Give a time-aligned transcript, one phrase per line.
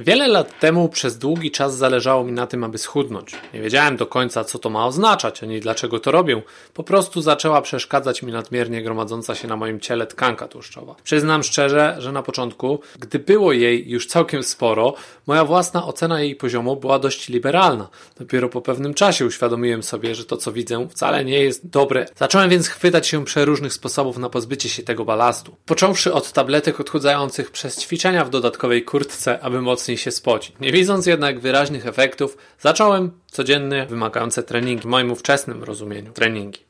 [0.00, 3.32] Wiele lat temu przez długi czas zależało mi na tym, aby schudnąć.
[3.54, 6.42] Nie wiedziałem do końca, co to ma oznaczać, ani dlaczego to robię.
[6.74, 10.94] Po prostu zaczęła przeszkadzać mi nadmiernie gromadząca się na moim ciele tkanka tłuszczowa.
[11.04, 14.94] Przyznam szczerze, że na początku, gdy było jej już całkiem sporo,
[15.26, 17.88] moja własna ocena jej poziomu była dość liberalna.
[18.18, 22.06] Dopiero po pewnym czasie uświadomiłem sobie, że to, co widzę, wcale nie jest dobre.
[22.16, 25.56] Zacząłem więc chwytać się przeróżnych sposobów na pozbycie się tego balastu.
[25.66, 30.52] Począwszy od tabletek odchudzających przez ćwiczenia w dodatkowej kurtce, aby mocniej mocniej się spocić.
[30.60, 36.60] Nie widząc jednak wyraźnych efektów, zacząłem codziennie wymagające treningi, w moim ówczesnym rozumieniu treningi.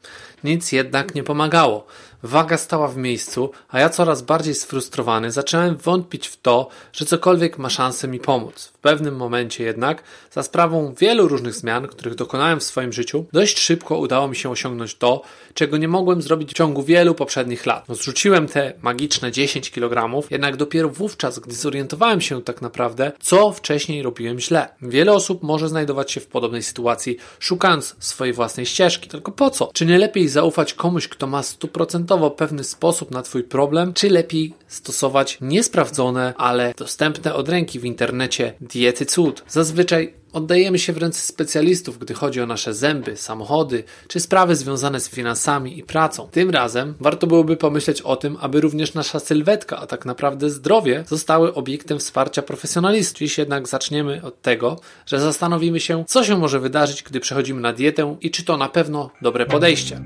[0.45, 1.87] Nic jednak nie pomagało.
[2.23, 7.59] Waga stała w miejscu, a ja coraz bardziej sfrustrowany zacząłem wątpić w to, że cokolwiek
[7.59, 8.73] ma szansę mi pomóc.
[8.75, 13.59] W pewnym momencie jednak, za sprawą wielu różnych zmian, których dokonałem w swoim życiu, dość
[13.59, 15.23] szybko udało mi się osiągnąć to,
[15.55, 17.89] czego nie mogłem zrobić w ciągu wielu poprzednich lat.
[17.89, 23.53] No, zrzuciłem te magiczne 10 kg, jednak dopiero wówczas, gdy zorientowałem się tak naprawdę, co
[23.53, 24.69] wcześniej robiłem źle.
[24.83, 29.09] Wiele osób może znajdować się w podobnej sytuacji, szukając swojej własnej ścieżki.
[29.09, 29.71] Tylko po co?
[29.75, 34.55] Czy nie lepiej zaufać komuś, kto ma stuprocentowo pewny sposób na Twój problem, czy lepiej
[34.69, 39.43] stosować niesprawdzone, ale dostępne od ręki w internecie diety cud?
[39.49, 45.01] Zazwyczaj Oddajemy się w ręce specjalistów, gdy chodzi o nasze zęby, samochody czy sprawy związane
[45.01, 46.29] z finansami i pracą.
[46.31, 51.05] Tym razem warto byłoby pomyśleć o tym, aby również nasza sylwetka, a tak naprawdę zdrowie,
[51.09, 53.19] zostały obiektem wsparcia profesjonalistów.
[53.19, 57.73] Dziś jednak zaczniemy od tego, że zastanowimy się, co się może wydarzyć, gdy przechodzimy na
[57.73, 60.01] dietę i czy to na pewno dobre podejście.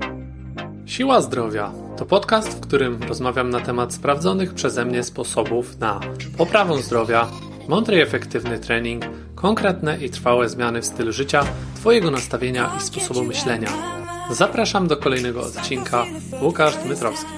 [0.85, 5.99] Siła Zdrowia to podcast, w którym rozmawiam na temat sprawdzonych przeze mnie sposobów na
[6.37, 7.27] poprawę zdrowia,
[7.67, 9.03] mądry i efektywny trening,
[9.35, 13.69] konkretne i trwałe zmiany w stylu życia, Twojego nastawienia i sposobu myślenia.
[14.31, 16.05] Zapraszam do kolejnego odcinka.
[16.41, 17.31] Łukasz Dmytrowski.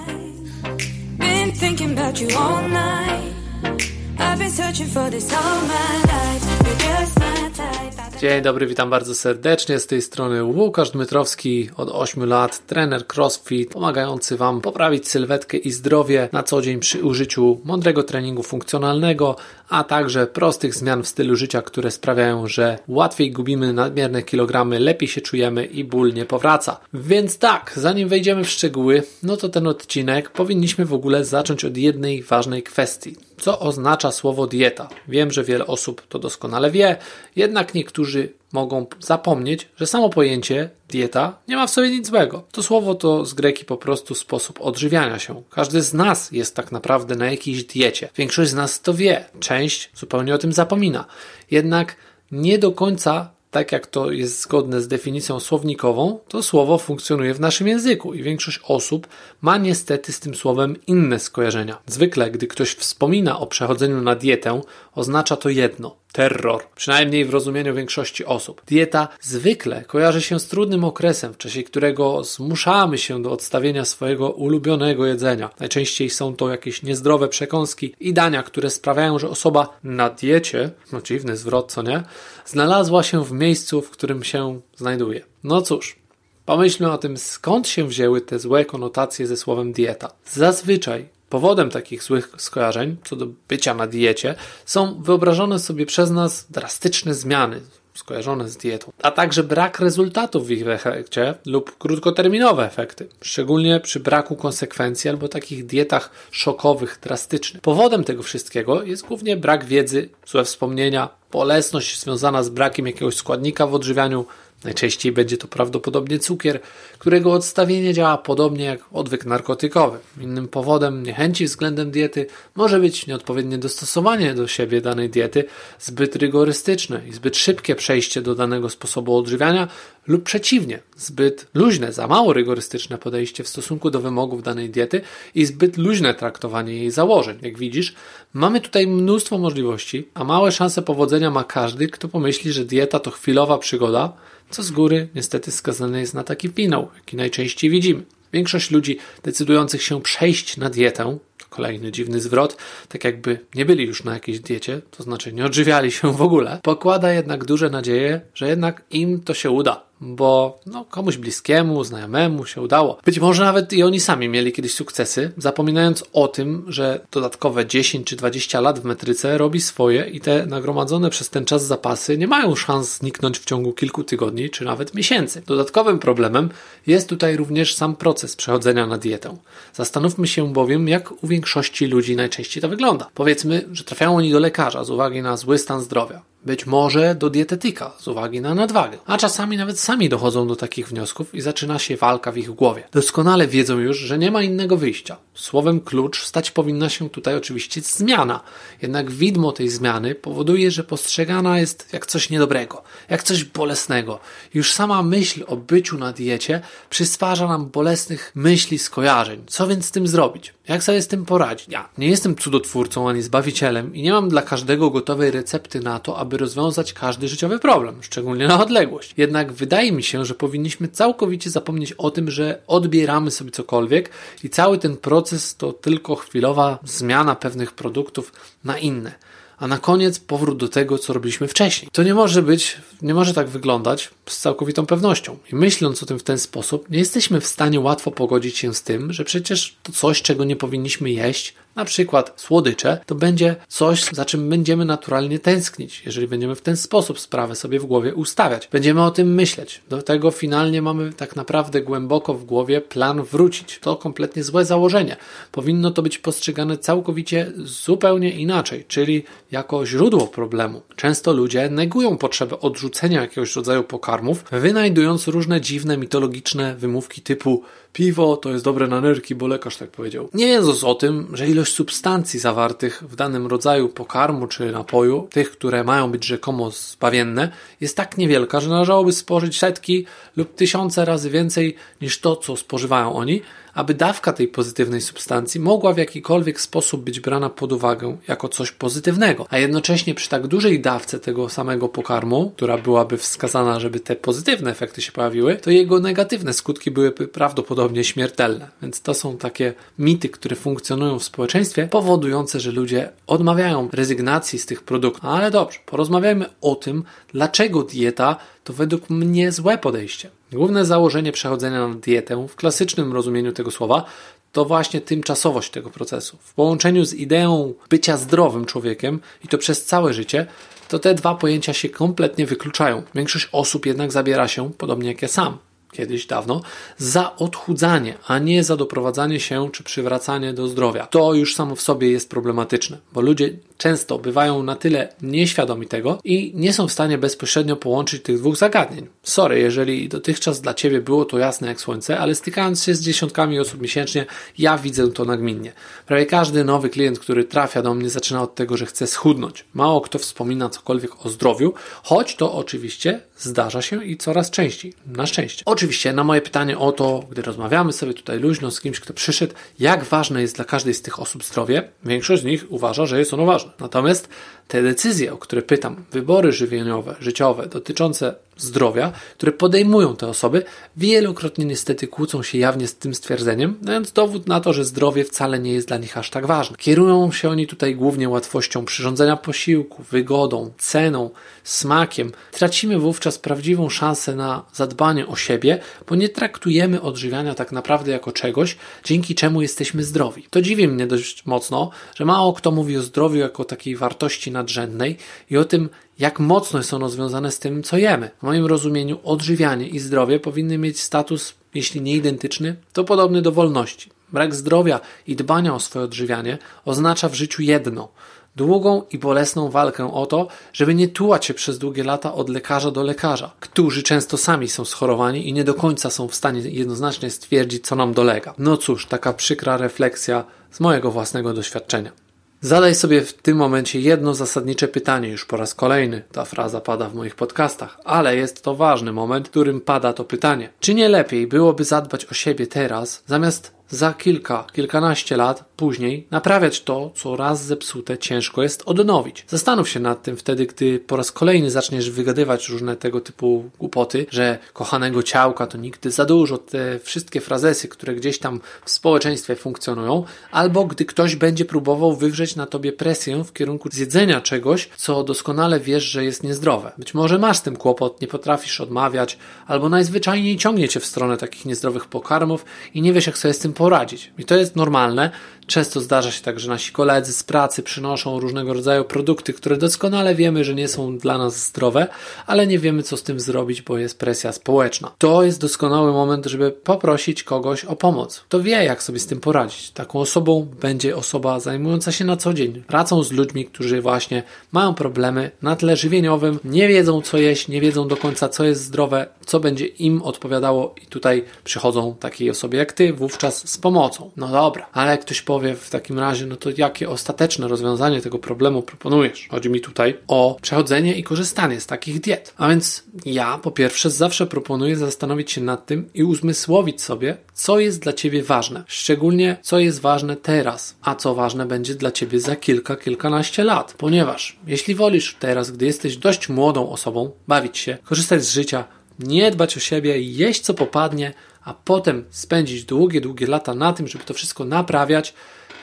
[8.20, 9.78] Dzień dobry, witam bardzo serdecznie.
[9.78, 15.70] Z tej strony Łukasz Dmytrowski, od 8 lat, trener CrossFit, pomagający Wam poprawić sylwetkę i
[15.70, 19.36] zdrowie na co dzień przy użyciu mądrego treningu funkcjonalnego,
[19.68, 25.08] a także prostych zmian w stylu życia, które sprawiają, że łatwiej gubimy nadmierne kilogramy, lepiej
[25.08, 26.80] się czujemy i ból nie powraca.
[26.94, 31.76] Więc tak, zanim wejdziemy w szczegóły, no to ten odcinek powinniśmy w ogóle zacząć od
[31.76, 33.27] jednej ważnej kwestii.
[33.40, 34.88] Co oznacza słowo dieta?
[35.08, 36.96] Wiem, że wiele osób to doskonale wie,
[37.36, 42.42] jednak niektórzy mogą zapomnieć, że samo pojęcie dieta nie ma w sobie nic złego.
[42.52, 45.42] To słowo to z greki po prostu sposób odżywiania się.
[45.50, 48.08] Każdy z nas jest tak naprawdę na jakiejś diecie.
[48.16, 51.04] Większość z nas to wie, część zupełnie o tym zapomina.
[51.50, 51.96] Jednak
[52.32, 57.40] nie do końca tak jak to jest zgodne z definicją słownikową, to słowo funkcjonuje w
[57.40, 59.06] naszym języku i większość osób
[59.40, 61.78] ma niestety z tym słowem inne skojarzenia.
[61.86, 64.60] Zwykle, gdy ktoś wspomina o przechodzeniu na dietę,
[64.94, 68.62] oznacza to jedno terror, przynajmniej w rozumieniu większości osób.
[68.66, 74.30] Dieta zwykle kojarzy się z trudnym okresem, w czasie którego zmuszamy się do odstawienia swojego
[74.30, 75.50] ulubionego jedzenia.
[75.60, 81.02] Najczęściej są to jakieś niezdrowe przekąski i dania, które sprawiają, że osoba na diecie, no
[81.02, 82.02] dziwny zwrot, co nie,
[82.46, 85.24] znalazła się w miejscu, w którym się znajduje.
[85.44, 85.96] No cóż,
[86.44, 90.10] Pomyślmy o tym, skąd się wzięły te złe konotacje ze słowem dieta.
[90.24, 94.34] Zazwyczaj Powodem takich złych skojarzeń co do bycia na diecie
[94.66, 97.60] są wyobrażone sobie przez nas drastyczne zmiany
[97.98, 104.00] skojarzone z dietą, a także brak rezultatów w ich efekcie lub krótkoterminowe efekty, szczególnie przy
[104.00, 107.62] braku konsekwencji albo takich dietach szokowych, drastycznych.
[107.62, 113.66] Powodem tego wszystkiego jest głównie brak wiedzy, złe wspomnienia, bolesność związana z brakiem jakiegoś składnika
[113.66, 114.26] w odżywianiu,
[114.64, 116.60] Najczęściej będzie to prawdopodobnie cukier,
[116.98, 119.98] którego odstawienie działa podobnie jak odwyk narkotykowy.
[120.20, 125.44] Innym powodem niechęci względem diety może być nieodpowiednie dostosowanie do siebie danej diety,
[125.78, 129.68] zbyt rygorystyczne i zbyt szybkie przejście do danego sposobu odżywiania
[130.06, 135.00] lub przeciwnie, zbyt luźne, za mało rygorystyczne podejście w stosunku do wymogów danej diety
[135.34, 137.38] i zbyt luźne traktowanie jej założeń.
[137.42, 137.94] Jak widzisz,
[138.32, 143.10] mamy tutaj mnóstwo możliwości, a małe szanse powodzenia ma każdy, kto pomyśli, że dieta to
[143.10, 144.12] chwilowa przygoda,
[144.50, 148.02] co z góry niestety skazane jest na taki finał, jaki najczęściej widzimy.
[148.32, 152.56] Większość ludzi decydujących się przejść na dietę, to kolejny dziwny zwrot,
[152.88, 156.60] tak jakby nie byli już na jakiejś diecie, to znaczy nie odżywiali się w ogóle,
[156.62, 162.46] pokłada jednak duże nadzieje, że jednak im to się uda bo no, komuś bliskiemu, znajomemu
[162.46, 162.98] się udało.
[163.04, 168.06] Być może nawet i oni sami mieli kiedyś sukcesy, zapominając o tym, że dodatkowe 10
[168.06, 172.26] czy 20 lat w metryce robi swoje i te nagromadzone przez ten czas zapasy nie
[172.26, 175.42] mają szans zniknąć w ciągu kilku tygodni czy nawet miesięcy.
[175.46, 176.48] Dodatkowym problemem
[176.86, 179.36] jest tutaj również sam proces przechodzenia na dietę.
[179.74, 183.08] Zastanówmy się bowiem, jak u większości ludzi najczęściej to wygląda.
[183.14, 187.30] Powiedzmy, że trafiają oni do lekarza z uwagi na zły stan zdrowia być może do
[187.30, 191.78] dietetyka z uwagi na nadwagę, a czasami nawet sami dochodzą do takich wniosków i zaczyna
[191.78, 192.82] się walka w ich głowie.
[192.92, 195.16] Doskonale wiedzą już, że nie ma innego wyjścia.
[195.34, 198.40] Słowem klucz stać powinna się tutaj oczywiście zmiana,
[198.82, 204.20] jednak widmo tej zmiany powoduje, że postrzegana jest jak coś niedobrego, jak coś bolesnego.
[204.54, 209.44] Już sama myśl o byciu na diecie przysparza nam bolesnych myśli, skojarzeń.
[209.46, 210.54] Co więc z tym zrobić?
[210.68, 211.68] Jak sobie z tym poradzić?
[211.68, 216.18] Ja nie jestem cudotwórcą ani zbawicielem i nie mam dla każdego gotowej recepty na to,
[216.18, 219.14] aby rozwiązać każdy życiowy problem, szczególnie na odległość.
[219.16, 224.10] Jednak wydaje mi się, że powinniśmy całkowicie zapomnieć o tym, że odbieramy sobie cokolwiek
[224.44, 228.32] i cały ten proces to tylko chwilowa zmiana pewnych produktów
[228.64, 229.12] na inne
[229.58, 231.90] a na koniec powrót do tego, co robiliśmy wcześniej.
[231.92, 235.36] To nie może być, nie może tak wyglądać z całkowitą pewnością.
[235.52, 238.82] I myśląc o tym w ten sposób, nie jesteśmy w stanie łatwo pogodzić się z
[238.82, 244.04] tym, że przecież to coś, czego nie powinniśmy jeść, na przykład słodycze, to będzie coś,
[244.12, 248.68] za czym będziemy naturalnie tęsknić, jeżeli będziemy w ten sposób sprawę sobie w głowie ustawiać.
[248.72, 249.82] Będziemy o tym myśleć.
[249.88, 253.78] Do tego finalnie mamy tak naprawdę głęboko w głowie plan wrócić.
[253.78, 255.16] To kompletnie złe założenie.
[255.52, 260.82] Powinno to być postrzegane całkowicie zupełnie inaczej, czyli jako źródło problemu.
[260.96, 267.62] Często ludzie negują potrzebę odrzucenia jakiegoś rodzaju pokarmów, wynajdując różne dziwne, mitologiczne wymówki typu
[267.92, 270.28] piwo to jest dobre na nerki, bo lekarz tak powiedział.
[270.34, 275.50] Nie wiedząc o tym, że ilość substancji zawartych w danym rodzaju pokarmu czy napoju, tych,
[275.50, 280.06] które mają być rzekomo zbawienne, jest tak niewielka, że należałoby spożyć setki
[280.36, 283.42] lub tysiące razy więcej niż to, co spożywają oni,
[283.78, 288.72] aby dawka tej pozytywnej substancji mogła w jakikolwiek sposób być brana pod uwagę jako coś
[288.72, 294.16] pozytywnego, a jednocześnie przy tak dużej dawce tego samego pokarmu, która byłaby wskazana, żeby te
[294.16, 298.68] pozytywne efekty się pojawiły, to jego negatywne skutki byłyby prawdopodobnie śmiertelne.
[298.82, 304.66] Więc to są takie mity, które funkcjonują w społeczeństwie, powodujące, że ludzie odmawiają rezygnacji z
[304.66, 305.24] tych produktów.
[305.24, 310.30] Ale dobrze, porozmawiajmy o tym, dlaczego dieta to według mnie złe podejście.
[310.52, 314.04] Główne założenie przechodzenia na dietę w klasycznym rozumieniu tego słowa
[314.52, 316.36] to właśnie tymczasowość tego procesu.
[316.40, 320.46] W połączeniu z ideą bycia zdrowym człowiekiem i to przez całe życie,
[320.88, 323.02] to te dwa pojęcia się kompletnie wykluczają.
[323.14, 325.58] Większość osób jednak zabiera się, podobnie jak ja sam,
[325.92, 326.62] kiedyś dawno,
[326.98, 331.06] za odchudzanie, a nie za doprowadzanie się czy przywracanie do zdrowia.
[331.06, 336.18] To już samo w sobie jest problematyczne, bo ludzie często bywają na tyle nieświadomi tego
[336.24, 339.06] i nie są w stanie bezpośrednio połączyć tych dwóch zagadnień.
[339.22, 343.58] Sorry, jeżeli dotychczas dla Ciebie było to jasne jak słońce, ale stykając się z dziesiątkami
[343.60, 344.26] osób miesięcznie,
[344.58, 345.72] ja widzę to nagminnie.
[346.06, 349.64] Prawie każdy nowy klient, który trafia do mnie, zaczyna od tego, że chce schudnąć.
[349.74, 354.92] Mało kto wspomina cokolwiek o zdrowiu, choć to oczywiście zdarza się i coraz częściej.
[355.06, 355.62] Na szczęście.
[355.66, 359.54] Oczywiście na moje pytanie o to, gdy rozmawiamy sobie tutaj luźno z kimś, kto przyszedł,
[359.78, 363.34] jak ważne jest dla każdej z tych osób zdrowie, większość z nich uważa, że jest
[363.34, 363.67] ono ważne.
[363.80, 364.28] Natomiast
[364.68, 370.62] te decyzje, o które pytam, wybory żywieniowe, życiowe dotyczące zdrowia, które podejmują te osoby,
[370.96, 375.58] wielokrotnie niestety kłócą się jawnie z tym stwierdzeniem, dając dowód na to, że zdrowie wcale
[375.58, 376.76] nie jest dla nich aż tak ważne.
[376.76, 381.30] Kierują się oni tutaj głównie łatwością przyrządzenia posiłku, wygodą, ceną,
[381.64, 382.32] smakiem.
[382.52, 385.78] Tracimy wówczas prawdziwą szansę na zadbanie o siebie,
[386.08, 390.46] bo nie traktujemy odżywiania tak naprawdę jako czegoś, dzięki czemu jesteśmy zdrowi.
[390.50, 395.16] To dziwi mnie dość mocno, że mało kto mówi o zdrowiu jako takiej wartości nadrzędnej
[395.50, 398.30] i o tym, jak mocno jest ono związane z tym, co jemy.
[398.38, 403.52] W moim rozumieniu odżywianie i zdrowie powinny mieć status, jeśli nie identyczny, to podobny do
[403.52, 404.10] wolności.
[404.32, 408.08] Brak zdrowia i dbania o swoje odżywianie oznacza w życiu jedno
[408.56, 412.90] długą i bolesną walkę o to, żeby nie tułać się przez długie lata od lekarza
[412.90, 417.30] do lekarza, którzy często sami są schorowani i nie do końca są w stanie jednoznacznie
[417.30, 418.54] stwierdzić, co nam dolega.
[418.58, 422.12] No cóż, taka przykra refleksja z mojego własnego doświadczenia.
[422.60, 426.22] Zadaj sobie w tym momencie jedno zasadnicze pytanie, już po raz kolejny.
[426.32, 430.24] Ta fraza pada w moich podcastach, ale jest to ważny moment, w którym pada to
[430.24, 430.70] pytanie.
[430.80, 436.82] Czy nie lepiej byłoby zadbać o siebie teraz, zamiast za kilka, kilkanaście lat później naprawiać
[436.82, 439.44] to, co raz zepsute, ciężko jest odnowić.
[439.48, 444.26] Zastanów się nad tym wtedy, gdy po raz kolejny zaczniesz wygadywać różne tego typu głupoty,
[444.30, 449.56] że kochanego ciałka to nigdy za dużo, te wszystkie frazesy, które gdzieś tam w społeczeństwie
[449.56, 455.24] funkcjonują, albo gdy ktoś będzie próbował wywrzeć na tobie presję w kierunku zjedzenia czegoś, co
[455.24, 456.92] doskonale wiesz, że jest niezdrowe.
[456.98, 461.36] Być może masz z tym kłopot, nie potrafisz odmawiać, albo najzwyczajniej ciągnie cię w stronę
[461.36, 462.64] takich niezdrowych pokarmów
[462.94, 464.32] i nie wiesz, jak sobie z tym poradzić.
[464.38, 465.30] I to jest normalne.
[465.68, 470.34] Często zdarza się tak, że nasi koledzy z pracy przynoszą różnego rodzaju produkty, które doskonale
[470.34, 472.06] wiemy, że nie są dla nas zdrowe,
[472.46, 475.12] ale nie wiemy, co z tym zrobić, bo jest presja społeczna.
[475.18, 478.44] To jest doskonały moment, żeby poprosić kogoś o pomoc.
[478.48, 479.90] To wie, jak sobie z tym poradzić.
[479.90, 484.94] Taką osobą będzie osoba zajmująca się na co dzień pracą z ludźmi, którzy właśnie mają
[484.94, 489.26] problemy na tle żywieniowym, nie wiedzą, co jeść, nie wiedzą do końca, co jest zdrowe,
[489.46, 494.30] co będzie im odpowiadało, i tutaj przychodzą takiej osobie jak ty, wówczas z pomocą.
[494.36, 498.82] No dobra, ale ktoś powie w takim razie, no to jakie ostateczne rozwiązanie tego problemu
[498.82, 499.48] proponujesz?
[499.50, 502.54] Chodzi mi tutaj o przechodzenie i korzystanie z takich diet.
[502.56, 507.78] A więc ja po pierwsze zawsze proponuję zastanowić się nad tym i uzmysłowić sobie, co
[507.78, 508.84] jest dla ciebie ważne.
[508.86, 513.94] Szczególnie co jest ważne teraz, a co ważne będzie dla ciebie za kilka, kilkanaście lat.
[513.98, 518.84] Ponieważ jeśli wolisz teraz, gdy jesteś dość młodą osobą, bawić się, korzystać z życia,
[519.18, 521.34] nie dbać o siebie, jeść co popadnie,
[521.68, 525.34] a potem spędzić długie, długie lata na tym, żeby to wszystko naprawiać,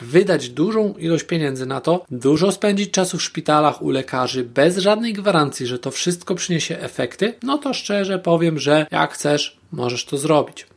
[0.01, 5.13] wydać dużą ilość pieniędzy na to, dużo spędzić czasu w szpitalach u lekarzy bez żadnej
[5.13, 10.17] gwarancji, że to wszystko przyniesie efekty, no to szczerze powiem, że jak chcesz, możesz to
[10.17, 10.67] zrobić.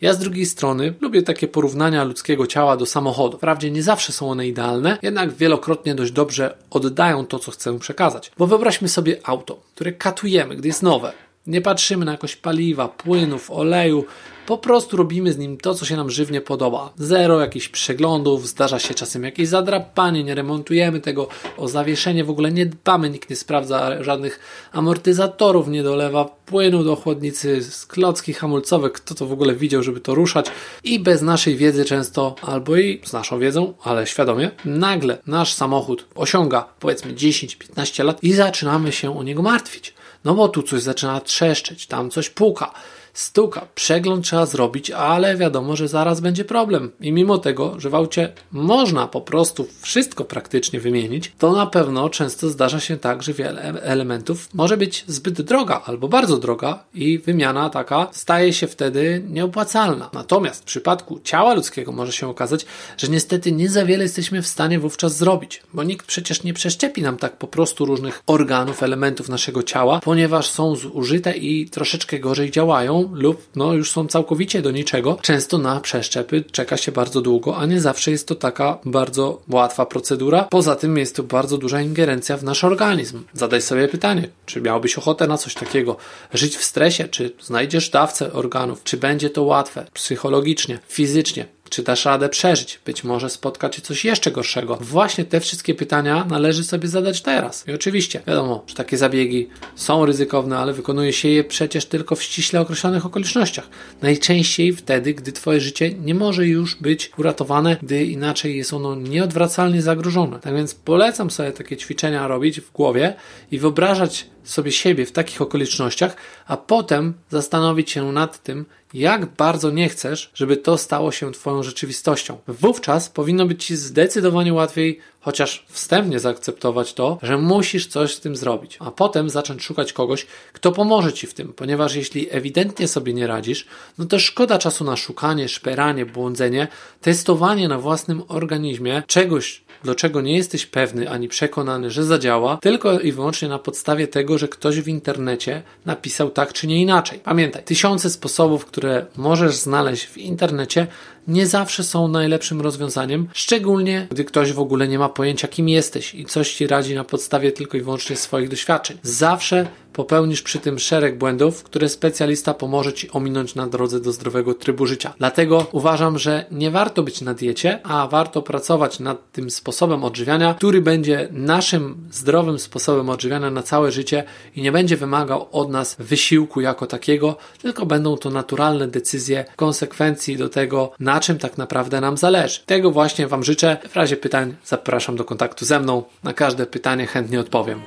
[0.00, 3.36] Ja z drugiej strony lubię takie porównania ludzkiego ciała do samochodu.
[3.36, 8.32] Wprawdzie nie zawsze są one idealne, jednak wielokrotnie dość dobrze oddają to, co chcę przekazać.
[8.38, 11.12] Bo wyobraźmy sobie auto, które katujemy, gdy jest nowe.
[11.48, 14.04] Nie patrzymy na jakość paliwa, płynów, oleju,
[14.46, 16.92] po prostu robimy z nim to, co się nam żywnie podoba.
[16.96, 22.52] Zero jakichś przeglądów, zdarza się czasem jakieś zadrapanie, nie remontujemy tego, o zawieszenie w ogóle
[22.52, 24.40] nie dbamy, nikt nie sprawdza żadnych
[24.72, 30.14] amortyzatorów, nie dolewa płynu do chłodnicy, klocki hamulcowe, kto to w ogóle widział, żeby to
[30.14, 30.46] ruszać
[30.84, 36.06] i bez naszej wiedzy często, albo i z naszą wiedzą, ale świadomie, nagle nasz samochód
[36.14, 39.97] osiąga powiedzmy 10-15 lat i zaczynamy się o niego martwić.
[40.28, 42.70] No bo tu coś zaczyna trzeszczeć, tam coś puka
[43.18, 43.66] stuka.
[43.74, 46.90] Przegląd trzeba zrobić, ale wiadomo, że zaraz będzie problem.
[47.00, 52.08] I mimo tego, że w aucie można po prostu wszystko praktycznie wymienić, to na pewno
[52.08, 57.18] często zdarza się tak, że wiele elementów może być zbyt droga albo bardzo droga i
[57.18, 60.10] wymiana taka staje się wtedy nieopłacalna.
[60.12, 64.46] Natomiast w przypadku ciała ludzkiego może się okazać, że niestety nie za wiele jesteśmy w
[64.46, 69.28] stanie wówczas zrobić, bo nikt przecież nie przeszczepi nam tak po prostu różnych organów, elementów
[69.28, 74.70] naszego ciała, ponieważ są zużyte i troszeczkę gorzej działają lub no, już są całkowicie do
[74.70, 75.18] niczego.
[75.22, 79.86] Często na przeszczepy czeka się bardzo długo, a nie zawsze jest to taka bardzo łatwa
[79.86, 80.42] procedura.
[80.50, 83.24] Poza tym jest to bardzo duża ingerencja w nasz organizm.
[83.32, 85.96] Zadaj sobie pytanie, czy miałbyś ochotę na coś takiego?
[86.34, 91.46] Żyć w stresie, czy znajdziesz dawcę organów, czy będzie to łatwe psychologicznie, fizycznie?
[91.68, 92.80] Czy dasz radę przeżyć?
[92.84, 94.78] Być może spotka cię coś jeszcze gorszego.
[94.80, 97.68] Właśnie te wszystkie pytania należy sobie zadać teraz.
[97.68, 102.22] I oczywiście, wiadomo, że takie zabiegi są ryzykowne, ale wykonuje się je przecież tylko w
[102.22, 103.68] ściśle określonych okolicznościach.
[104.02, 109.82] Najczęściej wtedy, gdy twoje życie nie może już być uratowane, gdy inaczej jest ono nieodwracalnie
[109.82, 110.38] zagrożone.
[110.40, 113.14] Tak więc polecam sobie takie ćwiczenia robić w głowie
[113.50, 119.70] i wyobrażać sobie siebie w takich okolicznościach, a potem zastanowić się nad tym, jak bardzo
[119.70, 122.38] nie chcesz, żeby to stało się Twoją rzeczywistością.
[122.48, 128.36] Wówczas powinno być Ci zdecydowanie łatwiej chociaż wstępnie zaakceptować to, że musisz coś z tym
[128.36, 133.14] zrobić, a potem zacząć szukać kogoś, kto pomoże ci w tym, ponieważ jeśli ewidentnie sobie
[133.14, 133.66] nie radzisz,
[133.98, 136.68] no to szkoda czasu na szukanie, szperanie, błądzenie,
[137.00, 143.00] testowanie na własnym organizmie czegoś, do czego nie jesteś pewny ani przekonany, że zadziała, tylko
[143.00, 147.18] i wyłącznie na podstawie tego, że ktoś w internecie napisał tak czy nie inaczej.
[147.18, 150.86] Pamiętaj, tysiące sposobów, które możesz znaleźć w internecie,
[151.28, 156.14] nie zawsze są najlepszym rozwiązaniem, szczególnie gdy ktoś w ogóle nie ma pojęcia, kim jesteś
[156.14, 158.98] i coś ci radzi na podstawie tylko i wyłącznie swoich doświadczeń.
[159.02, 159.66] Zawsze
[159.98, 164.86] popełnisz przy tym szereg błędów, które specjalista pomoże ci ominąć na drodze do zdrowego trybu
[164.86, 165.14] życia.
[165.18, 170.54] Dlatego uważam, że nie warto być na diecie, a warto pracować nad tym sposobem odżywiania,
[170.54, 174.24] który będzie naszym zdrowym sposobem odżywiania na całe życie
[174.56, 179.56] i nie będzie wymagał od nas wysiłku jako takiego, tylko będą to naturalne decyzje w
[179.56, 182.60] konsekwencji do tego, na czym tak naprawdę nam zależy.
[182.66, 183.76] Tego właśnie Wam życzę.
[183.88, 186.02] W razie pytań zapraszam do kontaktu ze mną.
[186.24, 187.80] Na każde pytanie chętnie odpowiem.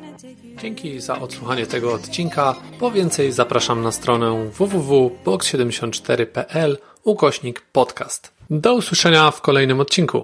[0.57, 2.55] Dzięki za odsłuchanie tego odcinka.
[2.79, 8.31] Po więcej zapraszam na stronę www.box74.pl ukośnik podcast.
[8.49, 10.19] Do usłyszenia w kolejnym odcinku.